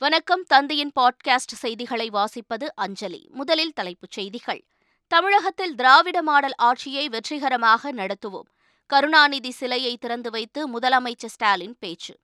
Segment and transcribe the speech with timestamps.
[0.00, 0.42] வணக்கம்.
[0.42, 3.28] தந்தையின் பாட்காஸ்ட் செய்திகளை வாசிப்பது அஞ்சலி.
[3.30, 4.64] முதலில் தலைப்புச் செய்திகள்.
[5.06, 8.48] தமிழகத்தில் திராவிட மாடல் ஆட்சியை வெற்றிகரமாக நடத்துவோம்.
[8.86, 12.18] கருணாநிதி சிலையை திறந்து வைத்து முதலமைச்சர் ஸ்டாலின் பேச்சு.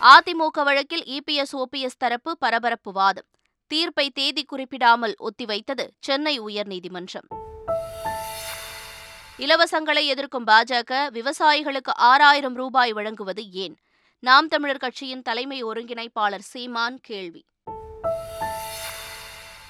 [0.00, 3.26] அதிமுக வழக்கில் இபிஎஸ் ஓபிஎஸ் தரப்பு பரபரப்பு வாதம்.
[3.66, 7.28] தீர்ப்பை தேதி குறிப்பிடாமல் ஒத்திவைத்தது சென்னை உயர்நீதிமன்றம்.
[9.38, 13.76] இலவசங்களை எதிர்க்கும் பாஜக விவசாயிகளுக்கு ஆறாயிரம் ரூபாய் வழங்குவது ஏன்?
[14.20, 17.44] நாம் தமிழர் கட்சியின் தலைமை ஒருங்கிணைப்பாளர் சீமான் கேள்வி.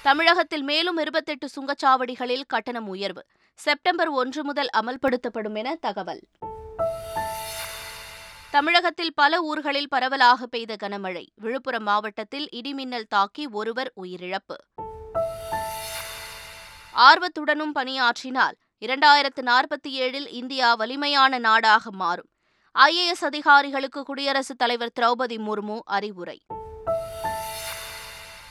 [0.01, 3.25] தமிழகத்தில் மேலும் இருபத்தெட்டு சுங்கச்சாவடிகளில் கட்டணம் உயர்வு.
[3.53, 6.21] செப்டம்பர் ஒன்று முதல் அமல்படுத்தப்படும் என தகவல்.
[8.51, 11.25] தமிழகத்தில் பல ஊர்களில் பரவலாக பெய்த கனமழை.
[11.35, 14.57] விழுப்புரம் மாவட்டத்தில் இடிமின்னல் தாக்கி ஒருவர் உயிரிழப்பு.
[16.95, 22.30] ஆர்வத்துடனும் பணியாற்றினால் இரண்டாயிரத்து நாற்பத்தி ஏழில் இந்தியா வலிமையான நாடாக மாறும்.
[22.79, 26.41] ஐஏஎஸ் அதிகாரிகளுக்கு குடியரசுத் தலைவர் திரௌபதி முர்மு அறிவுரை.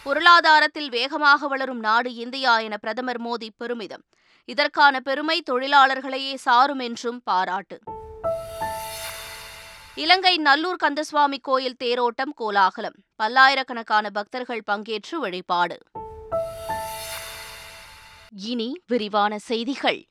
[0.03, 4.05] பொருளாதாரத்தில் வேகமாக வளரும் நாடு இந்தியா என பிரதமர் மோடி பெருமிதம்.
[4.45, 7.79] இதற்கான பெருமை தொழிலாளர்களையே சாரும் என்றும் பாராட்டு.
[9.95, 12.95] இலங்கை நல்லூர் கந்தசுவாமி கோயில் தேரோட்டம் கோலாகலம்.
[13.17, 15.79] பல்லாயிரக்கணக்கான பக்தர்கள் பங்கேற்று வழிபாடு.
[18.37, 20.05] இனி விரிவான செய்திகள்.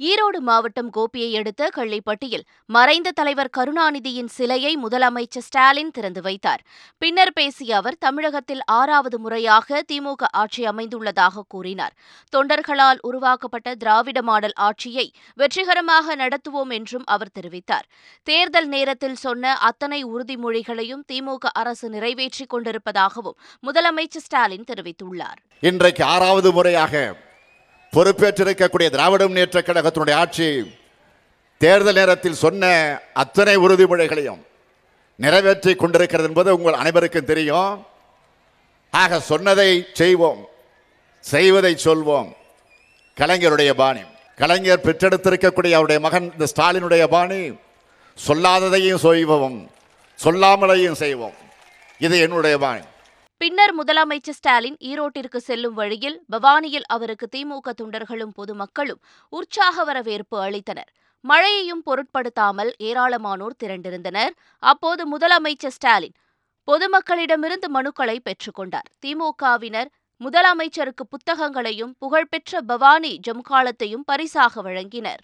[0.00, 6.62] ஈரோடு மாவட்டம் கோபியை அடுத்த கள்ளிப்பட்டியில் மறைந்த தலைவர் கருணாநிதியின் சிலையை முதலமைச்சர் ஸ்டாலின் திறந்து வைத்தார்.
[6.98, 11.94] பின்னர் பேசிய அவர் தமிழகத்தில் ஆறாவது முறையாக திமுக ஆட்சி அமைந்துள்ளதாக கூறினார்.
[12.36, 17.86] தொண்டர்களால் உருவாக்கப்பட்ட திராவிட மாடல் ஆட்சியை வெற்றிகரமாக நடத்துவோம் என்றும் அவர் தெரிவித்தார்.
[18.22, 25.40] தேர்தல் நேரத்தில் சொன்ன அத்தனை உறுதிமொழிகளையும் திமுக அரசு நிறைவேற்றிக் கொண்டிருப்பதாகவும் முதலமைச்சர் ஸ்டாலின் தெரிவித்துள்ளார்.
[25.60, 27.26] இன்றைக்கு ஆறாவது முறையாக
[27.92, 30.48] பொறுப்பேற்றிருக்கக்கூடிய திராவிட முன்னேற்ற கழகத்தினுடைய ஆட்சி
[31.62, 32.64] தேர்தல் நேரத்தில் சொன்ன
[33.12, 34.42] அத்தனை உறுதிமொழிகளையும்
[35.24, 37.86] நிறைவேற்றி கொண்டிருக்கிறது என்பது உங்கள் அனைவருக்கும் தெரியும்.
[38.90, 40.42] ஆக சொன்னதை செய்வோம்
[41.20, 42.28] செய்வதை சொல்வோம்.
[43.20, 44.02] கலைஞருடைய பாணி
[44.36, 47.40] கலைஞர் பெற்றெடுத்திருக்கக்கூடிய அவருடைய மகன் இந்த ஸ்டாலினுடைய பாணி
[48.26, 49.58] சொல்லாததையும் செய்வோம்
[50.24, 51.36] சொல்லாமலையும் செய்வோம்.
[52.06, 52.86] இது என்னுடைய பாணி.
[53.40, 59.00] பின்னர் முதலமைச்சர் ஸ்டாலின் ஈரோட்டிற்கு செல்லும் வழியில் பவானியில் அவருக்கு திமுக தொண்டர்களும் பொதுமக்களும்
[59.32, 60.90] உற்சாக வரவேற்பு அளித்தனர்.
[61.24, 64.32] மழையையும் பொருட்படுத்தாமல் ஏராளமானோர் திரண்டிருந்தனர்.
[64.62, 66.16] அப்போது முதலமைச்சர் ஸ்டாலின்
[66.68, 75.22] பொதுமக்களிடமிருந்து மனுக்களை பெற்றுக்கொண்டார் திமுகவினர் முதலமைச்சருக்கு புத்தகங்களையும் புகழ்பெற்ற பவானி ஜம்காலத்தையும் பரிசாக வழங்கினர்.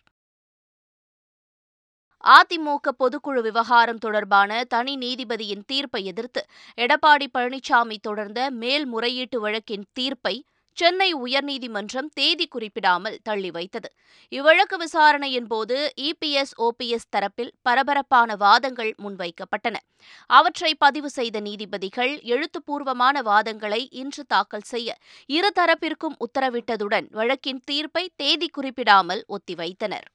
[2.25, 6.43] அதிமுக பொதுக்குழு விவகாரம் தொடர்பான தனி நீதிபதியின் தீர்ப்பை எதிர்த்து
[6.79, 10.45] எடப்பாடி பழனிசாமி தொடர்ந்த மேல்முறையீட்டு வழக்கின் தீர்ப்பை
[10.77, 13.89] சென்னை உயர்நீதிமன்றம் தேதி குறிப்பிடாமல் தள்ளி வைத்தது.
[14.33, 19.77] இவ்வழக்கு விசாரணையின் போது இபிஎஸ் ஓபிஎஸ் தரப்பில் பரபரப்பான வாதங்கள் முன்வைக்கப்பட்டன.
[20.31, 24.99] அவற்றை பதிவு செய்த நீதிபதிகள் எழுத்துப்பூர்வமான வாதங்களை இன்று தாக்கல் செய்ய
[25.29, 30.09] இருதரப்பிற்கும் உத்தரவிட்டதுடன் வழக்கின் தீர்ப்பை தேதி குறிப்பிடாமல் ஒத்திவைத்தனர்.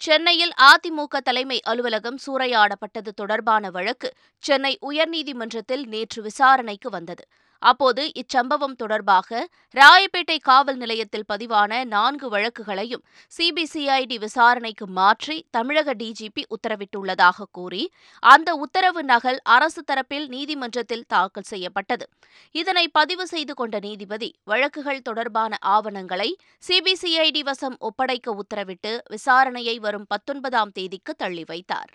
[0.00, 4.08] சென்னையில் அதிமுக தலைமை அலுவலகம் சூறையாடப்பட்டது தொடர்பான வழக்கு
[4.42, 7.24] சென்னை உயர்நீதிமன்றத்தில் நேற்று விசாரணைக்கு வந்தது.
[7.62, 13.04] அப்போது இச்சம்பவம் தொடர்பாக ராயப்பேட்டை காவல் நிலையத்தில் பதிவான நான்கு வழக்குகளையும்
[13.38, 17.82] சிபிசிஐடி விசாரணைக்கு மாற்றி தமிழக டிஜிபி உத்தரவிட்டுள்ளதாக கூறி
[18.22, 22.06] அந்த உத்தரவு நகல் அரசு தரப்பில் நீதிமன்றத்தில் தாக்கல் செய்யப்பட்டது.
[22.54, 26.30] இதனை பதிவு செய்து கொண்ட நீதிபதி வழக்குகள் தொடர்பான ஆவணங்களை
[26.68, 31.92] சிபிசிஐடி வசம் ஒப்படைக்க உத்தரவிட்டு விசாரணையை வரும் பத்தொன்பதாம் தேதிக்கு தள்ளி வைத்தார்.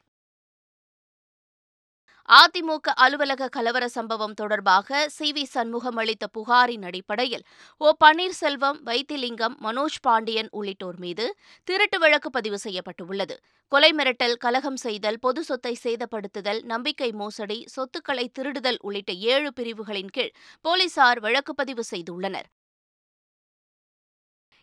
[2.29, 5.31] அதிமுக அலுவலக கலவர சம்பவம் தொடர்பாக சி.
[5.31, 5.43] வி.
[5.43, 7.43] சண்முகம் அளித்த புகாரின் அடிப்படையில்
[7.81, 7.91] ஓ.
[8.05, 11.25] பன்னீர்செல்வம் வைத்திலிங்கம் மனோஜ் பாண்டியன் உள்ளிட்டோர் மீது
[11.63, 13.37] திருட்டு வழக்கு பதிவு செய்யப்பட்டுள்ளது.
[13.71, 20.33] கொலை மிரட்டல் கலகம் செய்தல் பொது சொத்தை சேதப்படுத்துதல் நம்பிக்கை மோசடி சொத்துக்களை திருடுதல் உள்ளிட்ட ஏழு பிரிவுகளின் கீழ்
[20.65, 22.49] போலீசார் வழக்கு பதிவு செய்துள்ளனர்.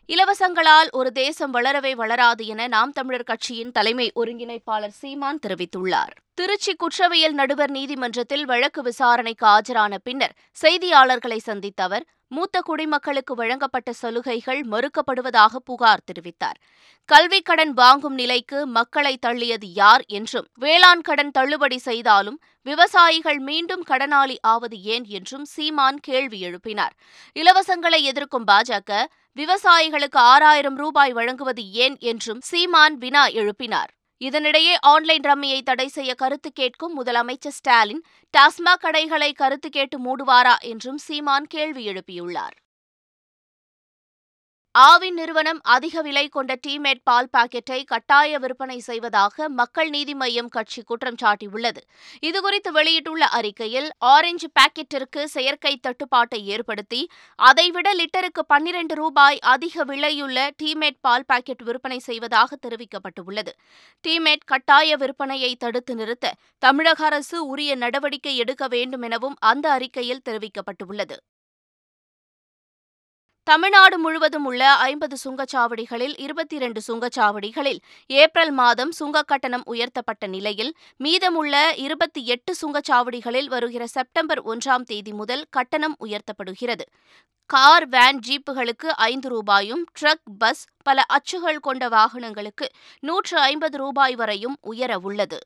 [0.08, 6.14] இலவசங்களால் ஒரு தேசம் வளரவே வளராது என நாம் தமிழர் கட்சியின் தலைமை ஒருங்கிணைப்பாளர் சீமான் தெரிவித்துள்ளார்.
[6.34, 14.60] திருச்சி குற்றவியல் நடுவர் நீதிமன்றத்தில் வழக்கு விசாரணைக்கு ஆஜரான பின்னர் செய்தியாளர்களை சந்தித்த அவர் மூத்த குடிமக்களுக்கு வழங்கப்பட்ட சலுகைகள்
[14.70, 16.58] மறுக்கப்படுவதாக புகார் தெரிவித்தார்.
[17.08, 24.36] கல்விக் கடன் வாங்கும் நிலைக்கு மக்களை தள்ளியது யார் என்றும் வேளாண் கடன் தள்ளுபடி செய்தாலும் விவசாயிகள் மீண்டும் கடனாளி
[24.40, 26.94] ஆவது ஏன் என்றும் சீமான் கேள்வி எழுப்பினார்.
[27.36, 29.02] இலவசங்களை எதிர்க்கும் பாஜக
[29.36, 33.90] விவசாயிகளுக்கு ஆறாயிரம் ரூபாய் வழங்குவது ஏன் என்றும் சீமான் வினா எழுப்பினார்.
[34.20, 38.02] இதனிடையே ஆன்லைன் ரம்மியை தடை செய்ய கருத்து கேட்கும் முதலமைச்சர் ஸ்டாலின்
[38.34, 42.56] டாஸ்மாக் கடைகளை கருத்து கேட்டு மூடுவாரா என்றும் சீமான் கேள்வி எழுப்பியுள்ளார்.
[44.74, 50.82] ஆவின் நிறுவனம் அதிக விலை கொண்ட டீமேட் பால் பாக்கெட்டை கட்டாய விற்பனை செய்வதாக மக்கள் நீதி மய்யம் கட்சி
[50.82, 51.80] குற்றம் சாட்டியுள்ளது.
[52.22, 57.00] இதுகுறித்து வெளியிட்டுள்ள அறிக்கையில் ஆரஞ்சு பாக்கெட்டிற்கு செயற்கை தட்டுப்பாட்டை ஏற்படுத்தி
[57.48, 63.54] அதைவிட லிட்டருக்கு பன்னிரண்டு ரூபாய் அதிக விலையுள்ள டீமேட் பால் பாக்கெட் விற்பனை செய்வதாக தெரிவிக்கப்பட்டுள்ளது.
[64.08, 71.18] டீமேட் கட்டாய விற்பனையை தடுத்து நிறுத்த தமிழக அரசு உரிய நடவடிக்கை எடுக்க வேண்டும் எனவும் அந்த அறிக்கையில் தெரிவிக்கப்பட்டுள்ளது.
[73.50, 81.74] தமிழ்நாடு முழுவதும் உள்ள ஐம்பது சுங்கச்சாவடிகளில் இருபத்தி இரண்டு சுங்கச்சாவடிகளில் ஏப்ரல் மாதம் சுங்கக் கட்டணம் உயர்த்தப்பட்ட நிலையில் மீதமுள்ள
[81.76, 86.80] இருபத்தி எட்டு சுங்கச்சாவடிகளில் வருகிற செப்டம்பர் ஒன்றாம் தேதி முதல் கட்டணம் உயர்த்தப்படுகிறது.
[87.46, 92.68] கார் வேன் ஜீப்புகளுக்கு ஐந்து ரூபாயும் ட்ரக் பஸ் பல அச்சுகள் கொண்ட வாகனங்களுக்கு
[93.00, 95.38] நூற்று ஐம்பது ரூபாய் வரையும் உயர உள்ளது.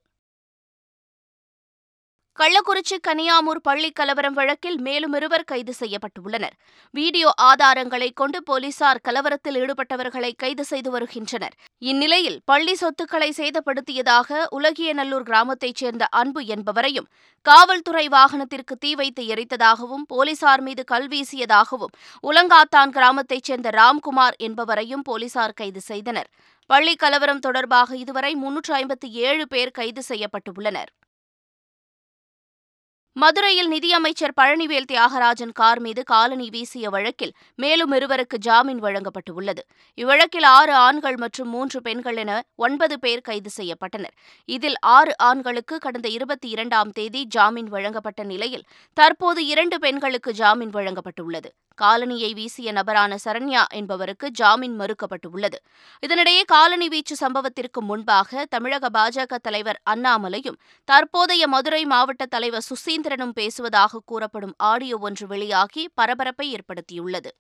[2.38, 6.54] கள்ளக்குறிச்சி கனியாமூர் பள்ளி கலவரம் வழக்கில் மேலும் இருவர் கைது செய்யப்பட்டுள்ளனர்.
[6.90, 11.54] வீடியோ ஆதாரங்களை கொண்டு போலீசார் கலவரத்தில் ஈடுபட்டவர்களை கைது செய்து வருகின்றனர்.
[11.78, 17.08] இந்நிலையில் பள்ளி சொத்துக்களை சேதப்படுத்தியதாக உலகியநல்லூர் கிராமத்தைச் சேர்ந்த அன்பு என்பவரையும்
[17.46, 25.80] காவல்துறை வாகனத்திற்கு தீ வைத்து எரித்ததாகவும் போலீசார் மீது கல்வீசியதாகவும் உலங்காத்தான் கிராமத்தைச் சேர்ந்த ராம்குமார் என்பவரையும் போலீசார் கைது
[25.80, 26.30] செய்தனர்.
[26.66, 30.92] பள்ளி கலவரம் தொடர்பாக இதுவரை முன்னூற்று ஐம்பத்தி ஏழு பேர் கைது செய்யப்பட்டுள்ளனர்.
[33.16, 39.62] மதுரையில் நிதியமைச்சர் பழனிவேல் தியாகராஜன் கார் மீது காலனி வீசிய வழக்கில் மேலும் இருவருக்கு ஜாமீன் வழங்கப்பட்டுள்ளது.
[39.98, 44.14] இவ்வழக்கில் ஆறு ஆண்கள் மற்றும் மூன்று பெண்கள் என ஒன்பது பேர் கைது செய்யப்பட்டனர்.
[44.48, 51.50] இதில் ஆறு ஆண்களுக்கு கடந்த இருபத்தி இரண்டாம் தேதி ஜாமீன் வழங்கப்பட்ட நிலையில் தற்போது இரண்டு பெண்களுக்கு ஜாமீன் வழங்கப்பட்டுள்ளது.
[51.82, 55.58] காலனியை வீசிய நபரான சரண்யா என்பவருக்கு ஜாமீன் மறுக்கப்பட்டுள்ளது.
[56.06, 64.02] இதனிடையே காலனி வீச்சு சம்பவத்திற்கு முன்பாக தமிழக பாஜக தலைவர் அண்ணாமலையும் தற்போதைய மதுரை மாவட்ட தலைவர் சுசீந்திரனும் பேசுவதாக
[64.04, 67.32] கூறப்படும் ஆடியோ ஒன்று வெளியாகி பரபரப்பை ஏற்படுத்தியுள்ளது.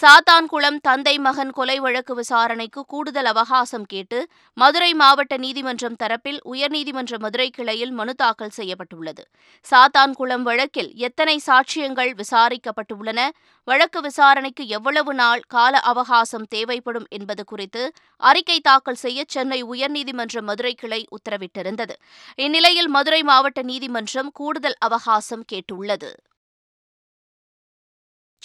[0.00, 4.18] சாத்தான்குளம் தந்தை மகன் கொலை வழக்கு விசாரணைக்கு கூடுதல் அவகாசம் கேட்டு
[4.56, 9.22] மதுரை மாவட்ட நீதிமன்றம் தரப்பில் உயர்நீதிமன்ற மதுரை கிளையில் மனு தாக்கல் செய்யப்பட்டுள்ளது.
[9.66, 13.28] சாத்தான்குளம் வழக்கில் எத்தனை சாட்சியங்கள் விசாரிக்கப்பட்டுள்ளன?
[13.64, 20.74] வழக்கு விசாரணைக்கு எவ்வளவு நாள் கால அவகாசம் தேவைப்படும் என்பது குறித்து அறிக்கை தாக்கல் செய்ய சென்னை உயர்நீதிமன்ற மதுரை
[20.74, 21.96] கிளை உத்தரவிட்டிருந்தது.
[22.36, 26.12] இந்நிலையில் மதுரை மாவட்ட நீதிமன்றம் கூடுதல் அவகாசம் கேட்டுள்ளது.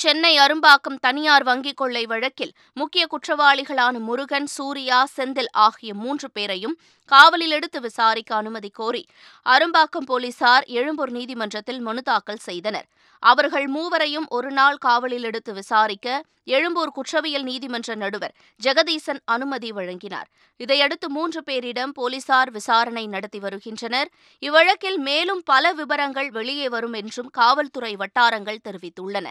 [0.05, 6.75] சென்னை அரும்பாக்கம் தனியார் வங்கிக் கொள்ளை வழக்கில் முக்கிய குற்றவாளிகளான முருகன் சூர்யா செந்தில் ஆகிய மூன்று பேரையும்
[7.11, 9.01] காவலில் எடுத்து விசாரிக்க அனுமதி கோரி
[9.45, 12.87] அரும்பாக்கம் போலீசார் எழும்பூர் நீதிமன்றத்தில் மனு தாக்கல் செய்தனர்.
[13.19, 20.29] அவர்கள் மூவரையும் ஒருநாள் காவலில் எடுத்து விசாரிக்க எழும்பூர் குற்றவியல் நீதிமன்ற நடுவர் ஜெகதீசன் அனுமதி வழங்கினார்.
[20.57, 24.11] இதையடுத்து மூன்று பேரிடம் போலீசார் விசாரணை நடத்தி வருகின்றனர்.
[24.39, 29.27] இவ்வழக்கில் மேலும் பல விவரங்கள் வெளியே வரும் என்றும் காவல்துறை வட்டாரங்கள் தெரிவித்துள்ளன.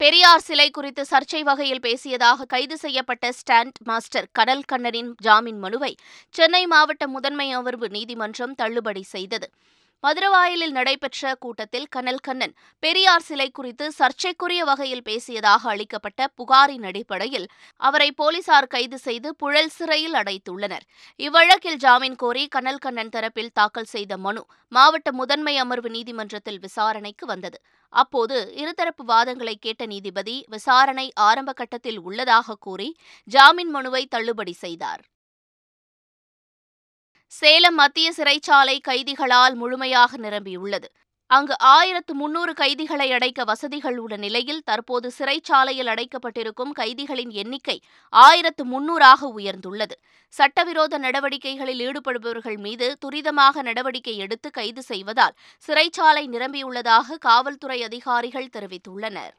[0.00, 5.90] பெரியார் சிலை குறித்து சர்ச்சை வகையில் பேசியதாக கைது செய்யப்பட்ட ஸ்டாண்ட் மாஸ்டர் கடல் கண்ணனின் ஜாமீன் மனுவை
[6.34, 9.48] சென்னை மாவட்ட முதன்மை அமர்வு நீதிமன்றம் தள்ளுபடி செய்தது.
[10.04, 17.46] மதுரவாயலில் நடைபெற்ற கூட்டத்தில் கனல் கண்ணன் பெரியார் சிலை குறித்து சர்ச்சைக்குரிய வகையில் பேசியதாக அளிக்கப்பட்ட புகாரின் அடிப்படையில்
[17.80, 20.84] அவரை போலீசார் கைது செய்து புழல் சிறையில் அடைத்துள்ளனர்.
[21.20, 27.58] இவ்வழக்கில் ஜாமீன் கோரி கனல் கண்ணன் தரப்பில் தாக்கல் செய்த மனு மாவட்ட முதன்மை அமர்வு நீதிமன்றத்தில் விசாரணைக்கு வந்தது.
[27.92, 32.90] அப்போது இருதரப்பு வாதங்களை கேட்ட நீதிபதி விசாரணை ஆரம்ப கட்டத்தில் உள்ளதாக கூறி
[33.24, 35.02] ஜாமீன் மனுவை தள்ளுபடி செய்தார்.
[37.38, 40.88] சேலம் மத்திய சிறைச்சாலை கைதிகளால் முழுமையாக நிரம்பியுள்ளது.
[41.30, 47.76] அங்கு ஆயிரத்து முன்னூறு கைதிகளை அடைக்க வசதிகள் உள்ள நிலையில் தற்போது சிறைச்சாலையில் அடைக்கப்பட்டிருக்கும் கைதிகளின் எண்ணிக்கை
[48.08, 49.96] ஆயிரத்து முன்னூறாக உயர்ந்துள்ளது.
[50.34, 55.34] சட்டவிரோத நடவடிக்கைகளில் ஈடுபடுபவர்கள் மீது துரிதமாக நடவடிக்கை எடுத்து கைது செய்வதால்
[55.66, 59.34] சிறைச்சாலை நிரம்பியுள்ளதாக காவல்துறை அதிகாரிகள் தெரிவித்துள்ளனர்.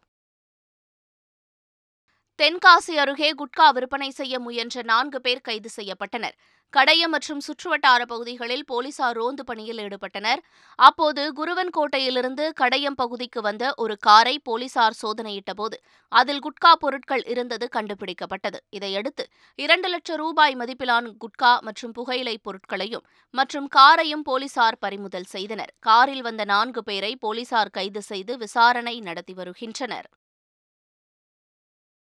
[2.39, 6.35] தென்காசி அருகே குட்கா விற்பனை செய்ய முயன்ற நான்கு பேர் கைது செய்யப்பட்டனர்.
[6.73, 10.41] கடையம் மற்றும் சுற்றுவட்டார பகுதிகளில் போலீசார் ரோந்து பணியில் ஈடுபட்டனர்.
[10.79, 15.77] அப்போது குருவன்கோட்டையிலிருந்து கடையம் பகுதிக்கு வந்த ஒரு காரை போலீசார் சோதனையிட்டபோது
[16.11, 18.59] அதில் குட்கா பொருட்கள் இருந்தது கண்டுபிடிக்கப்பட்டது.
[18.69, 19.25] இதையடுத்து
[19.59, 25.73] இரண்டு லட்சம் ரூபாய் மதிப்பிலான குட்கா மற்றும் புகையிலை பொருட்களையும் மற்றும் காரையும் போலீசார் பறிமுதல் செய்தனர்.
[25.79, 30.07] காரில் வந்த நான்கு பேரை போலீசார் கைது செய்து விசாரணை நடத்தி வருகின்றனர்.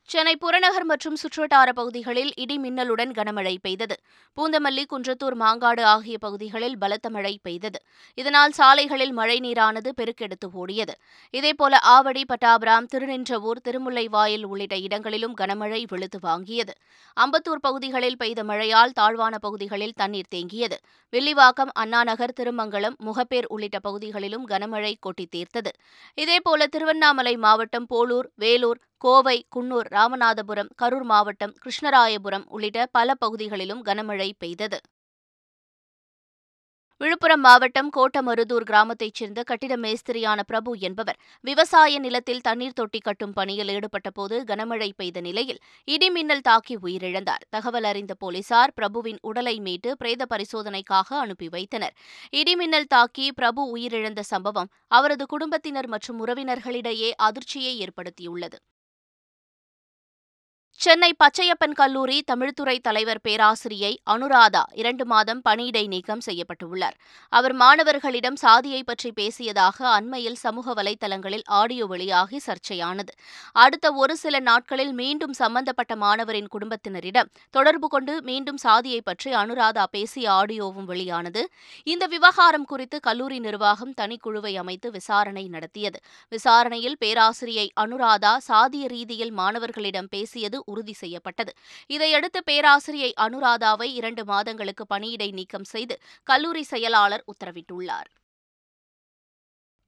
[0.08, 3.96] சென்னை புறநகர் மற்றும் சுற்றுவட்டார பகுதிகளில் இடி மின்னலுடன் கனமழை பெய்தது.
[4.36, 7.78] பூந்தமல்லி குன்றத்தூர் மாங்காடு ஆகிய பகுதிகளில் பலத்த மழை பெய்தது.
[8.14, 10.94] இதனால் சாலைகளில் மழை நீரானது பெருக்கெடுத்து ஓடியது.
[11.34, 16.74] இதேபோல ஆவடி பட்டாபுரம் திருநின்றவூர் திருமுல்லைவாயில் உள்ளிட்ட இடங்களிலும் கனமழை வெளுத்து வாங்கியது.
[17.16, 20.78] அம்பத்தூர் பகுதிகளில் பெய்த மழையால் தாழ்வான பகுதிகளில் தண்ணீர் தேங்கியது.
[21.12, 25.72] வில்லிவாக்கம் அண்ணாநகர் திருமங்கலம் முகப்பேர் உள்ளிட்ட பகுதிகளிலும் கனமழை கொட்டி தீர்த்தது.
[26.14, 34.32] இதேபோல திருவண்ணாமலை மாவட்டம் போலூர் வேலூர் கோவை குன்னூர் ராமநாதபுரம் கரூர் மாவட்டம் கிருஷ்ணராயபுரம் உள்ளிட்ட பல பகுதிகளிலும் கனமழை
[34.38, 34.78] பெய்தது.
[37.00, 43.68] விழுப்புரம் மாவட்டம் கோட்டமருதூர் கிராமத்தைச் சேர்ந்த கட்டிட மேஸ்திரியான பிரபு என்பவர் விவசாய நிலத்தில் தண்ணீர் தொட்டி கட்டும் பணியில்
[43.68, 47.44] ஈடுபட்டபோது கனமழை பெய்த நிலையில் இடிமின்னல் தாக்கி உயிரிழந்தார்.
[47.50, 51.94] தகவல் அறிந்த போலீசார் பிரபுவின் உடலை மீட்டு பிரேத பரிசோதனைக்காக அனுப்பி வைத்தனர்.
[52.32, 58.58] இடிமின்னல் தாக்கி பிரபு உயிரிழந்த சம்பவம் அவரது குடும்பத்தினர் மற்றும் உறவினர்களிடையே அதிர்ச்சியை ஏற்படுத்தியுள்ளது.
[60.88, 66.94] சென்னை பச்சையப்பன் கல்லூரி தமிழ்துறை தலைவர் பேராசிரியை அனுராதா இரண்டு மாதம் பணியிடை நீக்கம் செய்யப்பட்டுள்ளார்.
[67.32, 73.12] அவர் மாணவர்களிடம் சாதியை பற்றி பேசியதாக அண்மையில் சமூக வலைதளங்களில் ஆடியோ வெளியாகி சர்ச்சையானது.
[73.52, 80.30] அடுத்த ஒரு சில நாட்களில் மீண்டும் சம்பந்தப்பட்ட மாணவரின் குடும்பத்தினரிடம் தொடர்பு கொண்டு மீண்டும் சாதியை பற்றி அனுராதா பேசிய
[80.30, 81.44] ஆடியோவும் வெளியானது.
[81.84, 86.00] இந்த விவகாரம் குறித்து கல்லூரி நிர்வாகம் தனிக்குழுவை அமைத்து விசாரணை நடத்தியது.
[86.28, 91.54] விசாரணையில் பேராசிரியை அனுராதா சாதிய ரீதியில் மாணவர்களிடம் பேசியது உறுதி செய்யப்பட்டது.
[91.96, 95.96] இதையடுத்து பேராசிரியை அனுராதாவை இரண்டு மாதங்களுக்கு பணியிடை நீக்கம் செய்து
[96.30, 98.08] கல்லூரி செயலாளர் உத்தரவிட்டுள்ளார்.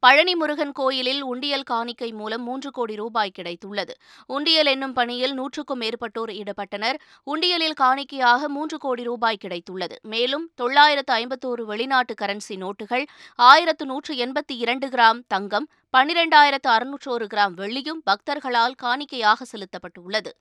[0.03, 3.95] பழனி முருகன் கோயிலில் உண்டியல் காணிக்கை மூலம் மூன்று கோடி ரூபாய் கிடைத்துள்ளது.
[4.37, 6.99] உண்டியல் என்னும் பணியில் நூற்றுக்கும் மேற்பட்டோர் ஈடுபட்டனர்.
[7.33, 9.97] உண்டியலில் காணிக்கையாக மூன்று கோடி ரூபாய் கிடைத்துள்ளது.
[10.13, 13.05] மேலும் தொள்ளாயிரத்து ஐம்பத்தோரு வெளிநாட்டு கரன்சி நோட்டுகள்
[13.51, 20.33] ஆயிரத்து நூற்று எண்பத்தி இரண்டு கிராம் தங்கம் பனிரெண்டாயிரத்து அறுநூற்றோரு கிராம் வெள்ளியும் பக்தர்களால் காணிக்கையாக செலுத்தப்பட்டுள்ளது.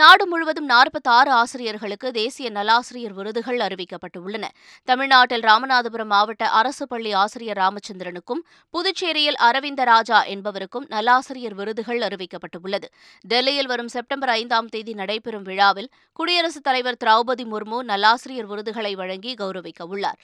[0.00, 4.44] நாடு முழுவதும் நாற்பத்தாறு ஆசிரியர்களுக்கு தேசிய நலாசிரியர் விருதுகள் அறிவிக்கப்பட்டுள்ளன.
[4.88, 8.42] தமிழ்நாட்டில் ராமநாதபுரம் மாவட்ட அரசு பள்ளி ஆசிரியர் ராமச்சந்திரனுக்கும்
[8.74, 12.88] புதுச்சேரியில் அரவிந்த ராஜா என்பவருக்கும் நலாசிரியர் விருதுகள் அறிவிக்கப்பட்டுள்ளது.
[13.24, 19.82] டெல்லியில் வரும் செப்டம்பர் ஐந்தாம் தேதி நடைபெறும் விழாவில் குடியரசுத் தலைவர் திரௌபதி முர்மு நல்லாசிரியர் விருதுகளை வழங்கி கௌரவிக்க
[19.94, 20.20] உள்ளார்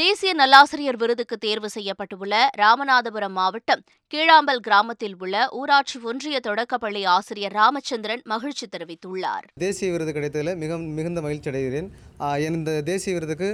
[0.00, 8.22] தேசிய நல்லாசிரியர் விருதுக்கு தேர்வு செய்யப்பட்டுள்ள ராமநாதபுரம் மாவட்டம் கீழாம்பல் கிராமத்தில் உள்ள ஊராட்சி ஒன்றிய தொடக்கப்பள்ளி ஆசிரியர் ராமச்சந்திரன்
[8.32, 9.44] மகிழ்ச்சி தெரிவித்துள்ளார்.
[9.64, 11.88] தேசிய விருது கிடைத்ததில் மிக மிகுந்த மகிழ்ச்சி அடைகிறேன்.
[12.48, 13.48] இந்த தேசிய விருதுக்கு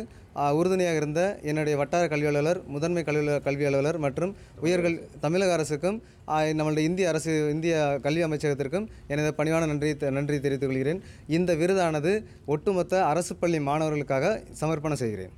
[0.60, 1.20] உறுதுணையாக இருந்த
[1.50, 4.32] என்னுடைய வட்டார கல்வி அலுவலர் முதன்மை கல்வி கல்வி அலுவலர் மற்றும்
[4.66, 4.96] உயர்கள்
[5.26, 6.00] தமிழக அரசுக்கும்
[6.60, 11.02] நம்மளுடைய இந்திய அரசு இந்திய கல்வி அமைச்சகத்திற்கும் எனது பணிவான நன்றி நன்றி தெரிவித்துக் கொள்கிறேன்.
[11.38, 12.14] இந்த விருதானது
[12.54, 15.32] ஒட்டுமொத்த அரசு பள்ளி மாணவர்களுக்காக சமர்ப்பணம் செய்கிறேன்.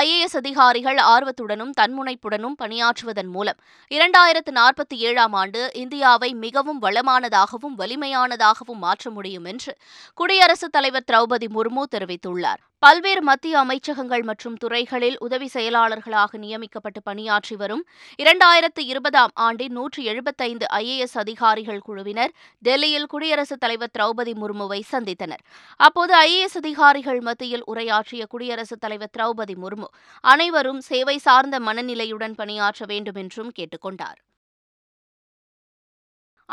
[0.00, 3.58] ஐஏஎஸ் அதிகாரிகள் ஆர்வத்துடனும் தன்முனைப்புடனும் பணியாற்றுவதன் மூலம்
[3.90, 9.72] இரண்டாயிரத்து நாற்பத்தி ஏழாம் ஆண்டு இந்தியாவை மிகவும் வளமானதாகவும் வலிமையானதாகவும் மாற்ற முடியும் என்று
[10.14, 12.62] குடியரசுத் தலைவர் திரௌபதி முர்மு தெரிவித்துள்ளார்.
[12.82, 17.82] பல்வேறு மத்திய அமைச்சகங்கள் மற்றும் துறைகளில் உதவி செயலாளர்களாக நியமிக்கப்பட்டு பணியாற்றி வரும்
[18.18, 25.44] இரண்டாயிரத்து இருபதாம் ஆண்டின் நூற்று எழுபத்தைந்து ஐஏஎஸ் அதிகாரிகள் குழுவினர் டெல்லியில் குடியரசுத் தலைவர் திரௌபதி முர்முவை சந்தித்தனர்.
[25.76, 29.88] அப்போது ஐஏஎஸ் அதிகாரிகள் மத்தியில் உரையாற்றிய குடியரசுத் தலைவர் திரௌபதி முர்மு
[30.20, 34.20] அனைவரும் சேவை சார்ந்த மனநிலையுடன் பணியாற்ற வேண்டும் என்றும் கேட்டுக்கொண்டார்.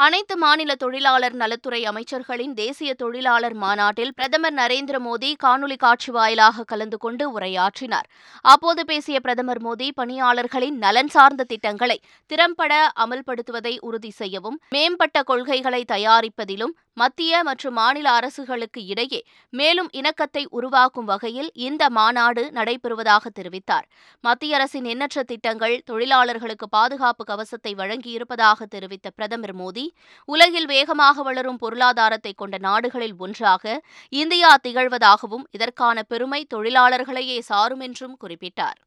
[0.06, 6.98] அனைத்து மாநில தொழிலாளர் நலத்துறை அமைச்சர்களின் தேசிய தொழிலாளர் மாநாட்டில் பிரதமர் நரேந்திர மோடி காணொலி காட்சி வாயிலாக கலந்து
[6.98, 8.08] கொண்டு உரையாற்றினார்.
[8.42, 16.74] அப்போது பேசிய பிரதமர் மோடி பணியாளர்களின் நலன் சார்ந்த திட்டங்களை திறம்பட அமல்படுத்துவதை உறுதி செய்யவும் மேம்பட்ட கொள்கைகளை தயாரிப்பதிலும்
[17.00, 19.20] மத்திய மற்றும் மாநில அரசுகளுக்கு இடையே
[19.54, 23.86] மேலும் இணக்கத்தை உருவாக்கும் வகையில் இந்த மாநாடு நடைபெறுவதாக தெரிவித்தார்.
[24.24, 29.86] மத்திய அரசின் எண்ணற்ற திட்டங்கள் தொழிலாளர்களுக்கு பாதுகாப்பு கவசத்தை வழங்கியிருப்பதாக தெரிவித்த பிரதமர் மோடி
[30.30, 33.80] உலகில் வேகமாக வளரும் பொருளாதாரத்தை கொண்ட நாடுகளில் ஒன்றாக
[34.14, 38.80] இந்தியா திகழ்வதாகவும் இதற்கான பெருமை தொழிலாளர்களையே சாரும் என்றும் குறிப்பிட்டார்.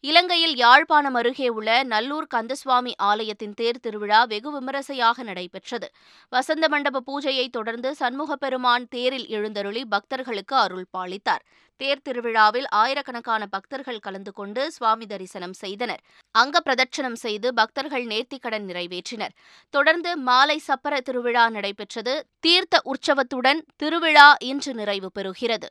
[0.00, 5.90] இலங்கையில் யாழ்ப்பாணம் அருகே உள்ள நல்லூர் கந்தசுவாமி ஆலயத்தின் தேர் திருவிழா வெகு விமரிசையாக நடைபெற்றது.
[6.28, 11.44] வசந்த மண்டப பூஜையை தொடர்ந்து சண்முகப் பெருமான் தேரில் எழுந்தருளி பக்தர்களுக்கு அருள் பாலித்தார்.
[11.76, 16.00] தேர் திருவிழாவில் ஆயிரக்கணக்கான பக்தர்கள் கலந்து கொண்டு சுவாமி தரிசனம் செய்தனர்.
[16.30, 19.34] அங்க பிரதட்சணம் செய்து பக்தர்கள் நேர்த்திக்கடன் நிறைவேற்றினர்.
[19.70, 22.26] தொடர்ந்து மாலை சப்பர திருவிழா நடைபெற்றது.
[22.40, 25.68] தீர்த்த உற்சவத்துடன் திருவிழா இன்று நிறைவு பெறுகிறது.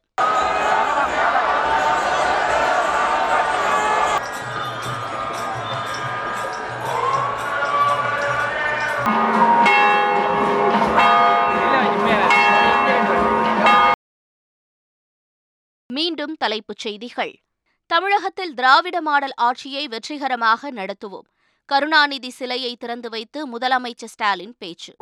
[16.17, 17.39] மீண்டும் தலைப்புச் செய்திகள்.
[17.85, 21.27] தமிழகத்தில் திராவிட மாடல் ஆட்சியை வெற்றிகரமாக நடத்துவோம்.
[21.65, 24.95] கருணாநிதி சிலையை திறந்து வைத்து முதலமைச்சர் ஸ்டாலின் பேச்சு.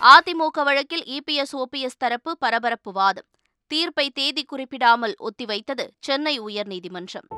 [0.00, 3.24] அதிமுக வழக்கில் இபிஎஸ் ஓபிஎஸ் தரப்பு பரபரப்பு வாதம்.
[3.66, 7.28] தீர்ப்பை தேதி குறிப்பிடாமல் ஒத்திவைத்தது சென்னை உயர்நீதிமன்றம்.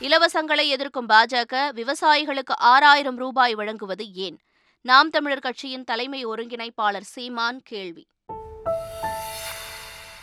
[0.00, 4.38] இலவசங்களை எதிர்க்கும் பாஜக விவசாயிகளுக்கு ஆறாயிரம் ரூபாய் வழங்குவது ஏன்?
[4.80, 8.08] நாம் தமிழர் கட்சியின் தலைமை ஒருங்கிணைப்பாளர் சீமான் கேள்வி.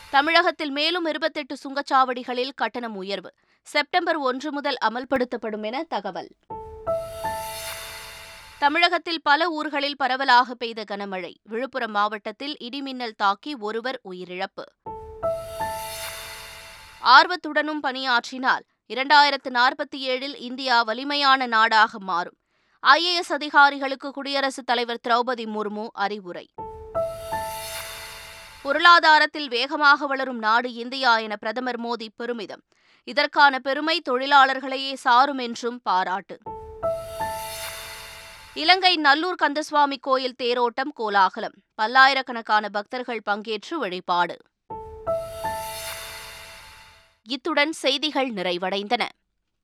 [0.10, 3.34] தமிழகத்தில் மேலும் இருபத்தெட்டு சுங்கச்சாவடிகளில் கட்டணம் உயர்வு.
[3.62, 6.28] செப்டம்பர் ஒன்று முதல் அமல்படுத்தப்படும் என தகவல்.
[8.60, 11.34] தமிழகத்தில் பல ஊர்களில் பரவலாக பெய்த கனமழை.
[11.44, 14.64] விழுப்புரம் மாவட்டத்தில் இடிமின்னல் தாக்கி ஒருவர் உயிரிழப்பு.
[17.04, 22.38] ஆர்வத்துடனும் பணியாற்றினால் இரண்டாயிரத்து நாற்பத்தி ஏழில் இந்தியா வலிமையான நாடாக மாறும்.
[22.88, 26.50] ஐஏஎஸ் அதிகாரிகளுக்கு குடியரசுத் தலைவர் திரௌபதி முர்மு அறிவுரை.
[28.64, 32.64] பொருளாதாரத்தில் வேகமாக வளரும் நாடு இந்தியா என பிரதமர் மோடி பெருமிதம்.
[33.04, 36.38] இதற்கான பெருமை தொழிலாளர்களையே சாரும் என்றும் பாராட்டு.
[38.54, 41.54] இலங்கை நல்லூர் கந்தசுவாமி கோயில் தேரோட்டம் கோலாகலம்.
[41.76, 44.38] பல்லாயிரக்கணக்கான பக்தர்கள் பங்கேற்று வழிபாடு.
[47.24, 49.06] இத்துடன் செய்திகள் நிறைவடைந்தன.